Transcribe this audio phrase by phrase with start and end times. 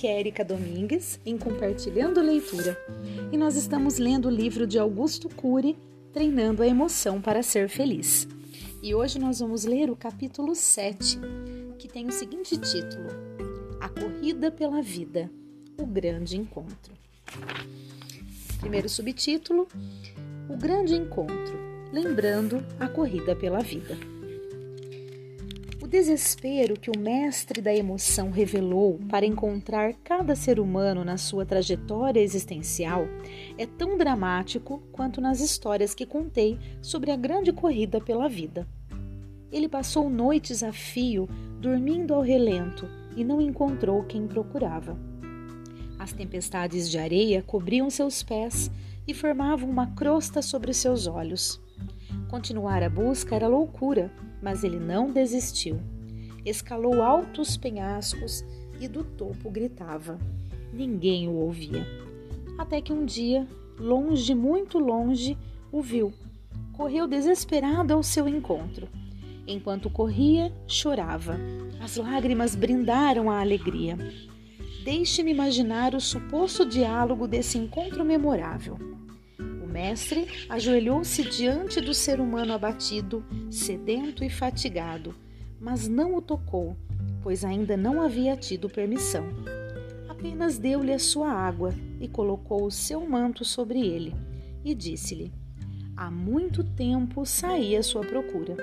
[0.00, 2.74] Aqui é Erika Domingues em Compartilhando Leitura
[3.30, 5.76] e nós estamos lendo o livro de Augusto Cury,
[6.10, 8.26] Treinando a Emoção para Ser Feliz.
[8.82, 11.18] E hoje nós vamos ler o capítulo 7,
[11.78, 13.08] que tem o seguinte título:
[13.78, 15.30] A Corrida pela Vida
[15.76, 16.94] O Grande Encontro.
[18.58, 19.68] Primeiro subtítulo:
[20.48, 21.58] O Grande Encontro
[21.92, 23.98] Lembrando a Corrida pela Vida
[25.90, 32.20] desespero que o mestre da emoção revelou para encontrar cada ser humano na sua trajetória
[32.20, 33.08] existencial
[33.58, 38.68] é tão dramático quanto nas histórias que contei sobre a grande corrida pela vida.
[39.50, 44.96] Ele passou noites a fio, dormindo ao relento, e não encontrou quem procurava.
[45.98, 48.70] As tempestades de areia cobriam seus pés
[49.08, 51.60] e formavam uma crosta sobre seus olhos.
[52.30, 54.08] Continuar a busca era loucura,
[54.40, 55.80] mas ele não desistiu.
[56.46, 58.44] Escalou altos penhascos
[58.80, 60.16] e do topo gritava.
[60.72, 61.84] Ninguém o ouvia.
[62.56, 65.36] Até que um dia, longe, muito longe,
[65.72, 66.12] o viu.
[66.72, 68.88] Correu desesperado ao seu encontro.
[69.44, 71.36] Enquanto corria, chorava.
[71.80, 73.98] As lágrimas brindaram a alegria.
[74.84, 78.78] Deixe-me imaginar o suposto diálogo desse encontro memorável
[79.70, 85.14] mestre ajoelhou-se diante do ser humano abatido, sedento e fatigado,
[85.60, 86.76] mas não o tocou,
[87.22, 89.26] pois ainda não havia tido permissão.
[90.08, 94.14] Apenas deu-lhe a sua água e colocou o seu manto sobre ele,
[94.64, 95.32] e disse-lhe:
[95.96, 98.56] Há muito tempo saí à sua procura.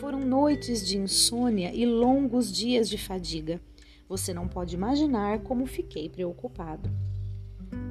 [0.00, 3.60] Foram noites de insônia e longos dias de fadiga.
[4.08, 6.90] Você não pode imaginar como fiquei preocupado.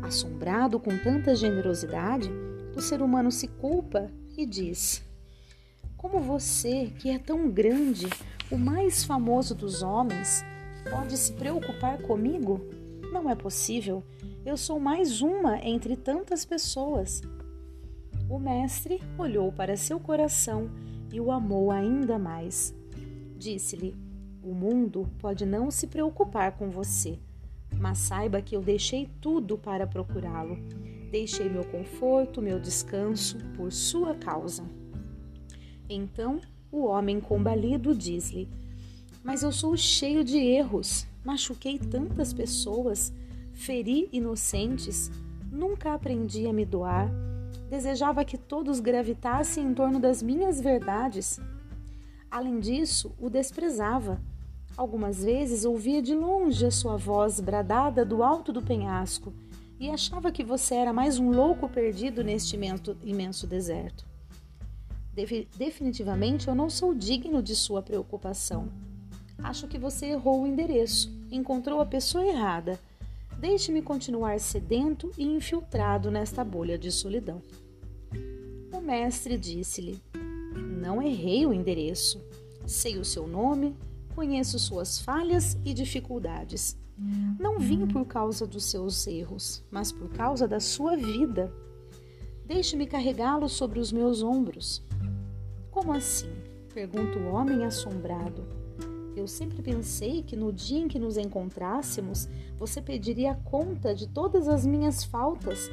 [0.02, 2.30] Assombrado com tanta generosidade,
[2.76, 5.04] o ser humano se culpa e diz:
[5.96, 8.08] Como você, que é tão grande,
[8.52, 10.44] o mais famoso dos homens,
[10.90, 12.62] pode se preocupar comigo?
[13.12, 14.04] Não é possível.
[14.46, 17.22] Eu sou mais uma entre tantas pessoas.
[18.30, 20.70] O mestre olhou para seu coração
[21.12, 22.74] e o amou ainda mais.
[23.38, 23.96] Disse-lhe:
[24.42, 27.20] O mundo pode não se preocupar com você,
[27.82, 30.56] mas saiba que eu deixei tudo para procurá-lo.
[31.10, 34.64] Deixei meu conforto, meu descanso por sua causa.
[35.90, 36.40] Então
[36.72, 38.48] o homem combalido diz-lhe:
[39.24, 43.12] Mas eu sou cheio de erros, machuquei tantas pessoas,
[43.52, 45.12] feri inocentes,
[45.52, 47.10] nunca aprendi a me doar,
[47.68, 51.40] desejava que todos gravitassem em torno das minhas verdades.
[52.30, 54.22] Além disso, o desprezava.
[54.78, 59.34] Algumas vezes ouvia de longe a sua voz bradada do alto do penhasco
[59.80, 62.56] e achava que você era mais um louco perdido neste
[63.04, 64.06] imenso, deserto.
[65.58, 68.70] definitivamente eu não sou digno de sua preocupação.
[69.44, 72.80] Acho que você errou o endereço, encontrou a pessoa errada.
[73.40, 77.42] Deixe-me continuar sedento e infiltrado nesta bolha de solidão.
[78.72, 80.00] O mestre disse-lhe:
[80.80, 82.22] Não errei o endereço.
[82.68, 83.76] Sei o seu nome,
[84.12, 86.78] conheço suas falhas e dificuldades.
[87.40, 91.52] Não vim por causa dos seus erros, mas por causa da sua vida.
[92.46, 94.84] Deixe-me carregá-lo sobre os meus ombros.
[95.72, 96.30] Como assim?
[96.74, 98.46] pergunta o homem assombrado.
[99.16, 104.48] Eu sempre pensei que no dia em que nos encontrássemos, você pediria conta de todas
[104.48, 105.70] as minhas faltas,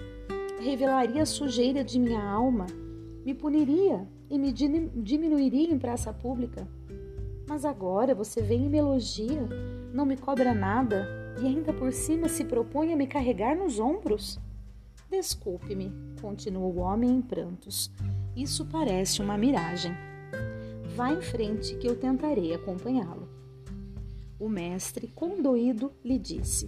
[0.61, 2.67] revelaria a sujeira de minha alma,
[3.25, 6.67] me puniria e me diminuiria em praça pública.
[7.49, 9.49] Mas agora você vem e me elogia,
[9.93, 11.09] não me cobra nada
[11.41, 14.39] e ainda por cima se propõe a me carregar nos ombros?
[15.11, 17.91] Desculpe-me, continuou o homem em prantos.
[18.37, 19.93] Isso parece uma miragem.
[20.95, 23.27] Vá em frente que eu tentarei acompanhá-lo.
[24.39, 26.67] O mestre, condoído, lhe disse: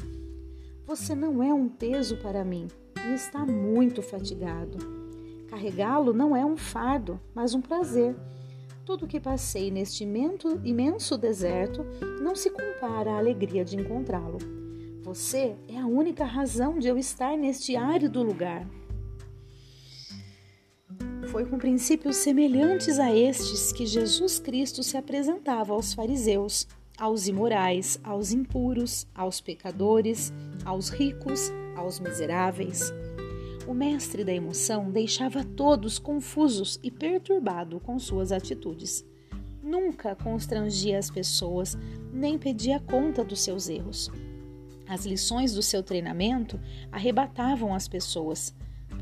[0.86, 2.68] Você não é um peso para mim
[3.06, 4.78] e está muito fatigado.
[5.48, 8.16] Carregá-lo não é um fardo, mas um prazer
[8.90, 11.86] tudo o que passei neste imenso, deserto
[12.20, 14.38] não se compara à alegria de encontrá-lo.
[15.04, 18.66] Você é a única razão de eu estar neste árido lugar.
[21.30, 26.66] Foi com princípios semelhantes a estes que Jesus Cristo se apresentava aos fariseus,
[26.98, 30.32] aos imorais, aos impuros, aos pecadores,
[30.64, 32.92] aos ricos, aos miseráveis.
[33.70, 39.06] O mestre da emoção deixava todos confusos e perturbados com suas atitudes.
[39.62, 41.78] Nunca constrangia as pessoas,
[42.12, 44.10] nem pedia conta dos seus erros.
[44.88, 46.58] As lições do seu treinamento
[46.90, 48.52] arrebatavam as pessoas.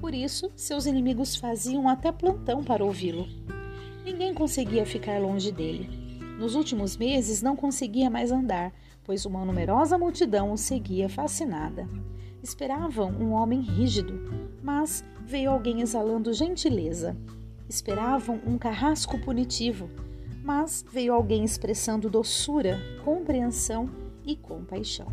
[0.02, 3.26] Por isso, seus inimigos faziam até plantão para ouvi-lo.
[4.04, 5.88] Ninguém conseguia ficar longe dele.
[6.38, 11.88] Nos últimos meses, não conseguia mais andar, pois uma numerosa multidão o seguia fascinada.
[12.42, 17.16] Esperavam um homem rígido, mas veio alguém exalando gentileza.
[17.66, 19.88] Esperavam um carrasco punitivo,
[20.44, 23.88] mas veio alguém expressando doçura, compreensão
[24.26, 25.06] e compaixão.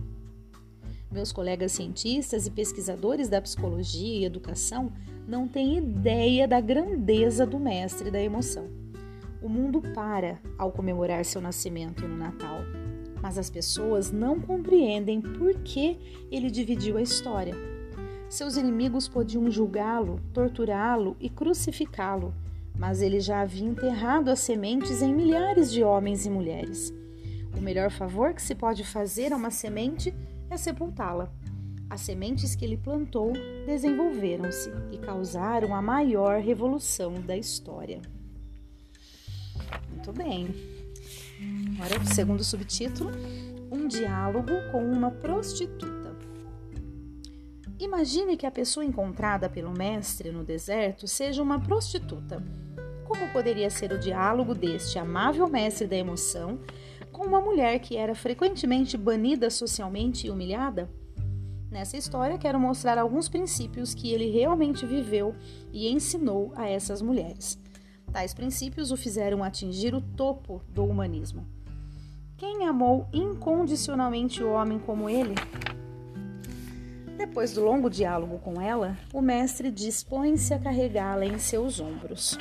[1.09, 4.91] Meus colegas cientistas e pesquisadores da psicologia e educação
[5.25, 8.67] não têm ideia da grandeza do mestre da emoção.
[9.41, 12.59] O mundo para ao comemorar seu nascimento no Natal,
[13.21, 15.97] mas as pessoas não compreendem por que
[16.29, 17.74] ele dividiu a história.
[18.35, 22.33] Seus inimigos podiam julgá-lo, torturá-lo e crucificá-lo,
[22.77, 26.93] mas ele já havia enterrado as sementes em milhares de homens e mulheres.
[27.57, 30.13] O melhor favor que se pode fazer a uma semente
[30.49, 31.31] é sepultá-la.
[31.89, 33.31] As sementes que ele plantou
[33.65, 38.01] desenvolveram-se e causaram a maior revolução da história.
[39.89, 40.53] Muito bem.
[41.79, 43.11] Agora, o segundo subtítulo:
[43.71, 45.94] Um diálogo com uma prostituta.
[47.77, 52.41] Imagine que a pessoa encontrada pelo mestre no deserto seja uma prostituta.
[53.05, 56.59] Como poderia ser o diálogo deste amável mestre da emoção
[57.11, 60.89] com uma mulher que era frequentemente banida socialmente e humilhada?
[61.69, 65.35] Nessa história, quero mostrar alguns princípios que ele realmente viveu
[65.73, 67.59] e ensinou a essas mulheres.
[68.09, 71.45] Tais princípios o fizeram atingir o topo do humanismo.
[72.37, 75.35] Quem amou incondicionalmente o homem como ele?
[77.17, 82.37] Depois do longo diálogo com ela, o mestre dispõe-se a carregá-la em seus ombros.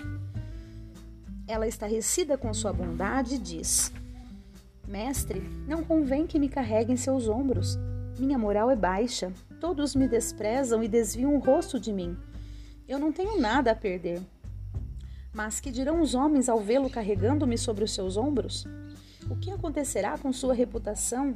[1.47, 3.93] Ela, estarrecida com sua bondade, diz:
[4.87, 7.79] Mestre, não convém que me carregue em seus ombros.
[8.19, 12.17] Minha moral é baixa, todos me desprezam e desviam o rosto de mim.
[12.89, 14.21] Eu não tenho nada a perder.
[15.33, 18.67] Mas que dirão os homens ao vê-lo carregando-me sobre os seus ombros?
[19.31, 21.35] O que acontecerá com sua reputação?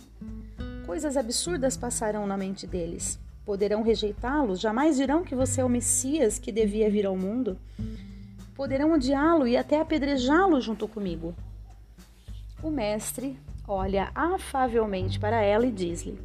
[0.85, 3.19] Coisas absurdas passarão na mente deles.
[3.49, 7.56] Poderão rejeitá-lo, jamais dirão que você é o Messias que devia vir ao mundo.
[8.55, 11.35] Poderão odiá-lo e até apedrejá-lo junto comigo.
[12.62, 16.21] O mestre olha afavelmente para ela e diz-lhe: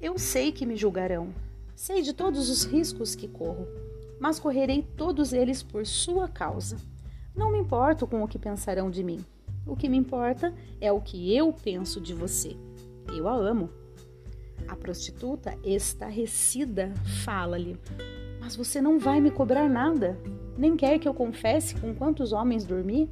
[0.00, 1.28] Eu sei que me julgarão,
[1.76, 3.68] sei de todos os riscos que corro,
[4.18, 6.76] mas correrei todos eles por sua causa.
[7.36, 9.24] Não me importo com o que pensarão de mim.
[9.64, 12.56] O que me importa é o que eu penso de você.
[13.16, 13.70] Eu a amo.
[14.68, 16.92] A prostituta, estarrecida,
[17.24, 17.78] fala-lhe:
[18.40, 20.18] Mas você não vai me cobrar nada,
[20.56, 23.10] nem quer que eu confesse com quantos homens dormi?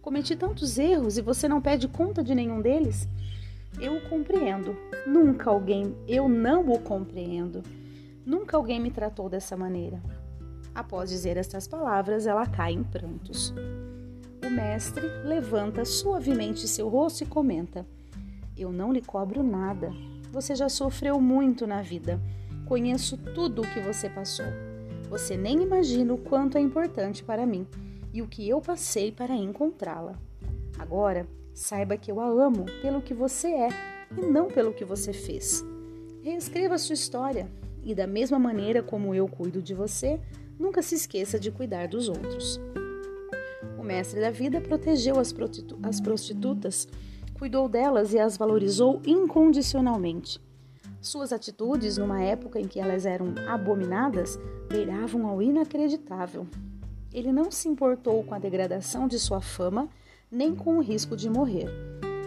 [0.00, 3.08] Cometi tantos erros e você não pede conta de nenhum deles?
[3.80, 4.76] Eu o compreendo.
[5.06, 7.62] Nunca alguém, eu não o compreendo.
[8.24, 10.00] Nunca alguém me tratou dessa maneira.
[10.74, 13.54] Após dizer estas palavras, ela cai em prantos.
[14.44, 17.86] O mestre levanta suavemente seu rosto e comenta:
[18.56, 19.90] Eu não lhe cobro nada.
[20.34, 22.20] Você já sofreu muito na vida.
[22.66, 24.46] Conheço tudo o que você passou.
[25.08, 27.64] Você nem imagina o quanto é importante para mim
[28.12, 30.18] e o que eu passei para encontrá-la.
[30.76, 33.68] Agora, saiba que eu a amo pelo que você é
[34.18, 35.64] e não pelo que você fez.
[36.20, 37.48] Reescreva sua história
[37.84, 40.18] e, da mesma maneira como eu cuido de você,
[40.58, 42.60] nunca se esqueça de cuidar dos outros.
[43.78, 45.32] O mestre da vida protegeu as,
[45.84, 46.88] as prostitutas,
[47.34, 50.40] cuidou delas e as valorizou incondicionalmente.
[51.00, 54.38] Suas atitudes, numa época em que elas eram abominadas,
[54.68, 56.46] beiravam ao inacreditável
[57.14, 59.88] ele não se importou com a degradação de sua fama
[60.28, 61.68] nem com o risco de morrer.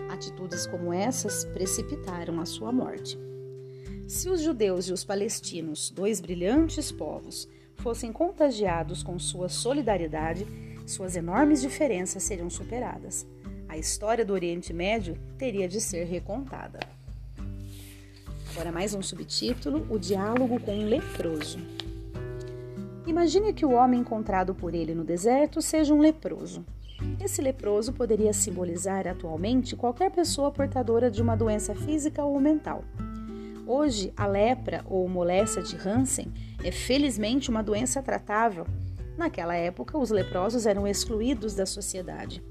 [0.09, 3.19] Atitudes como essas precipitaram a sua morte.
[4.07, 10.47] Se os judeus e os palestinos, dois brilhantes povos, fossem contagiados com sua solidariedade,
[10.85, 13.27] suas enormes diferenças seriam superadas.
[13.77, 16.79] A história do Oriente Médio teria de ser recontada.
[18.51, 21.59] Agora, mais um subtítulo: O diálogo com um leproso.
[23.05, 26.65] Imagine que o homem encontrado por ele no deserto seja um leproso.
[27.23, 32.83] Esse leproso poderia simbolizar atualmente qualquer pessoa portadora de uma doença física ou mental.
[33.67, 38.65] Hoje, a lepra ou moléstia de Hansen é felizmente uma doença tratável.
[39.15, 42.41] Naquela época, os leprosos eram excluídos da sociedade.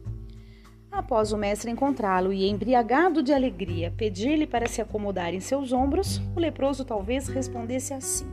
[0.96, 6.22] Após o mestre encontrá-lo e, embriagado de alegria, pedir-lhe para se acomodar em seus ombros,
[6.34, 8.26] o leproso talvez respondesse assim: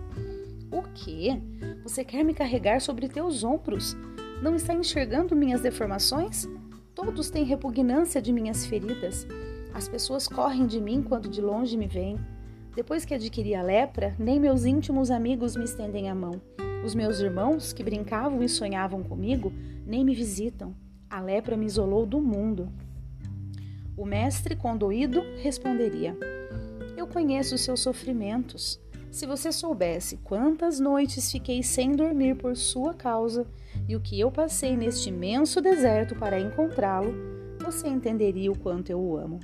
[0.72, 1.42] o quê?
[1.84, 3.98] Você quer me carregar sobre teus ombros?
[4.42, 6.48] Não está enxergando minhas deformações?
[6.96, 9.28] Todos têm repugnância de minhas feridas.
[9.74, 12.18] As pessoas correm de mim quando de longe me veem.
[12.74, 16.42] Depois que adquiri a lepra, nem meus íntimos amigos me estendem a mão.
[16.86, 19.52] Os meus irmãos, que brincavam e sonhavam comigo,
[19.86, 20.74] nem me visitam.
[21.14, 22.74] A lepra me isolou do mundo.
[23.96, 26.18] O mestre, condoído, responderia:
[26.98, 28.82] Eu conheço os seus sofrimentos.
[29.12, 33.46] Se você soubesse quantas noites fiquei sem dormir por sua causa
[33.88, 37.14] e o que eu passei neste imenso deserto para encontrá-lo,
[37.64, 39.40] você entenderia o quanto eu o amo.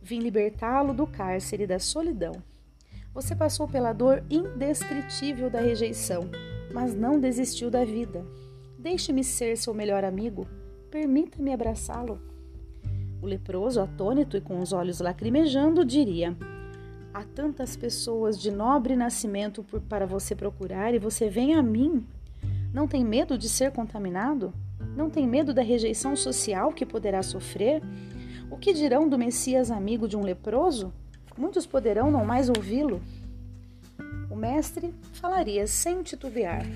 [0.00, 2.34] Vim libertá-lo do cárcere da solidão.
[3.12, 6.30] Você passou pela dor indescritível da rejeição,
[6.72, 8.24] mas não desistiu da vida.
[8.78, 10.46] Deixe-me ser seu melhor amigo.
[10.92, 12.20] Permita-me abraçá-lo.
[13.22, 16.36] O leproso, atônito e com os olhos lacrimejando, diria:
[17.14, 22.06] Há tantas pessoas de nobre nascimento por, para você procurar e você vem a mim.
[22.74, 24.52] Não tem medo de ser contaminado?
[24.94, 27.82] Não tem medo da rejeição social que poderá sofrer?
[28.50, 30.92] O que dirão do Messias amigo de um leproso?
[31.38, 33.00] Muitos poderão não mais ouvi-lo.
[34.30, 36.66] O mestre falaria sem titubear.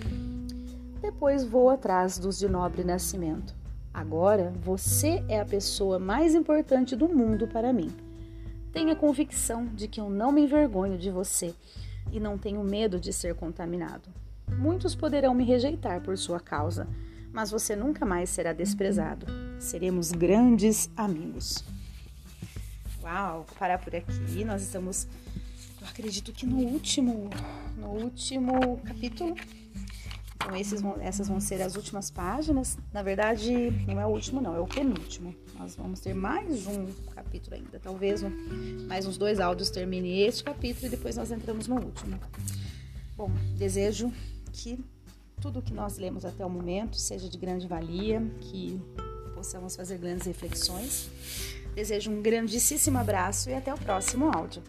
[1.03, 3.56] Depois vou atrás dos de nobre nascimento.
[3.97, 7.91] Agora você é a pessoa mais importante do mundo para mim.
[8.71, 11.55] Tenha convicção de que eu não me envergonho de você
[12.12, 14.11] e não tenho medo de ser contaminado.
[14.59, 16.87] Muitos poderão me rejeitar por sua causa,
[17.33, 19.25] mas você nunca mais será desprezado.
[19.59, 21.65] Seremos grandes amigos.
[23.03, 24.45] Uau, vou parar por aqui.
[24.45, 25.09] Nós estamos,
[25.81, 27.31] eu acredito que no último,
[27.79, 29.35] no último capítulo
[30.47, 32.79] então, esses vão, essas vão ser as últimas páginas.
[32.93, 35.35] Na verdade, não é o último, não, é o penúltimo.
[35.59, 36.87] Nós vamos ter mais um
[37.17, 37.81] capítulo ainda.
[37.81, 38.23] Talvez
[38.87, 42.17] mais uns dois áudios termine este capítulo e depois nós entramos no último.
[43.17, 44.12] Bom, desejo
[44.53, 44.79] que
[45.41, 48.81] tudo que nós lemos até o momento seja de grande valia, que
[49.35, 51.11] possamos fazer grandes reflexões.
[51.75, 54.62] Desejo um grandíssimo abraço e até o próximo áudio.